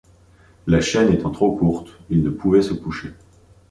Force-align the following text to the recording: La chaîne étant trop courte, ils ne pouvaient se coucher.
La 0.65 0.81
chaîne 0.81 1.13
étant 1.13 1.29
trop 1.29 1.55
courte, 1.55 1.89
ils 2.09 2.23
ne 2.23 2.31
pouvaient 2.31 2.63
se 2.63 2.73
coucher. 2.73 3.11